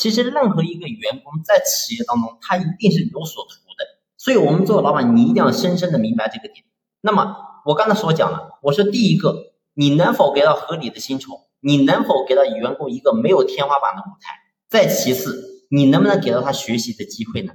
[0.00, 3.84] 其实任何一个员工在企业当中，他一定是有所图的。
[4.16, 6.64] 所以，我们作为老板，你一定要深深的明白这个点。
[7.02, 11.42] 那么，我刚才所讲了，我说第一个，你能否给到合理的薪酬？
[11.60, 14.38] 你能否给到员工一个没有天花板的舞台？
[14.70, 17.52] 再其次，你能不能给到他学习的机会呢？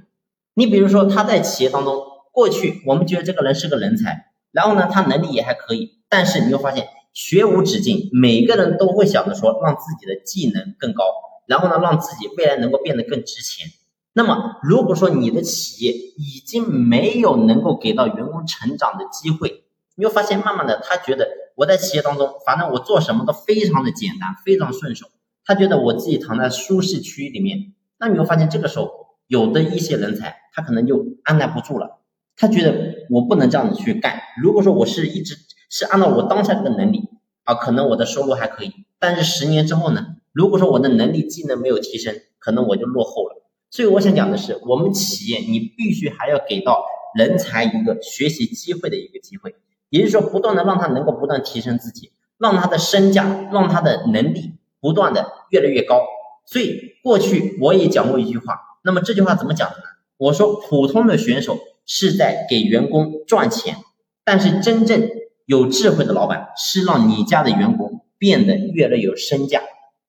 [0.54, 2.00] 你比如说，他在企业当中，
[2.30, 11.02] 过去我们觉得这个人是个人才，然后呢，他能力也还可以，但是你会发现学无止境，每个人都会想着说让自己的技能更高，
[11.46, 13.68] 然后呢，让自己未来能够变得更值钱。
[14.12, 19.64] 那么，如果说你的企业已经没有能够给到员工成长的机会，
[19.94, 25.06] 你会发现慢慢的他觉得我在企业当中，反正我做什么都非常的简单，非常顺手，
[25.44, 29.06] 他觉得我自己躺在舒适区里面，那你会发现这个时候。
[29.28, 31.98] 有的一些人才，他可能就按耐不住了，
[32.36, 34.20] 他觉得我不能这样子去干。
[34.40, 35.36] 如果说我是一直
[35.68, 37.08] 是按照我当下这个能力
[37.42, 38.72] 啊，可能我的收入还可以。
[39.00, 40.14] 但是十年之后呢？
[40.36, 43.42] 如果说我的能力技能没有提升，可能我就落后了。
[43.70, 46.84] 所以我想讲的是，我们企业你必须还要给到
[47.16, 49.54] 人才一个学习机会的一个机会，
[49.88, 56.02] 也就是说，不断的让他能够不断提升自己，让他的身价，让他的能力不断的越来越高。
[56.44, 58.58] 所以过去我也讲过一句话。
[58.84, 59.84] 那么这句话怎么讲的呢？
[60.18, 63.76] 我说，普通的选手是在给员工赚钱，
[64.22, 65.08] 但是真正
[65.46, 69.62] 有智慧的老板是让你家的员工变得越来越有身价。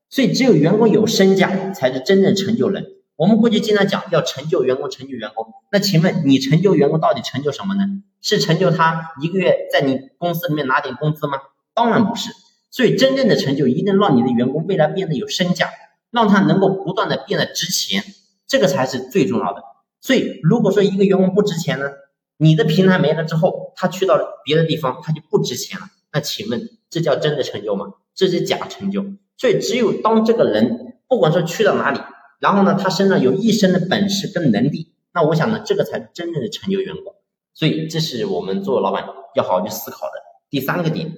[0.10, 2.86] 所以，只有员工有身价，才是真正成就人。
[3.16, 5.48] 我们过去经常讲要成就员工，成就员工。
[5.72, 7.84] 那请问你成就员工到底成就什么呢？
[8.22, 11.40] 是成就他一个月在你公司里面拿点工资吗？
[11.74, 12.32] 当然不是。
[12.70, 15.70] 所以，真正的成就一定让你的员工未来变得有身价，
[16.12, 18.04] 让他能够不断的变得值钱。
[18.48, 19.64] 这个才是最重要的。
[20.00, 21.90] 所以，如果说一个员工不值钱呢，
[22.38, 25.88] 你的平台没了之后，他去到别的地方，他就不值钱了。
[26.14, 27.88] 那请问，这叫真的成就吗？
[28.14, 29.04] 这是假成就。
[29.38, 32.00] 所以，只有当这个人不管说去到哪里，
[32.40, 37.16] 然后呢，他身上有一身的本事跟能力，那我想呢，这个才真正的成就员工。
[37.54, 40.14] 所以，这是我们做老板要好好去思考的
[40.50, 41.18] 第三个点。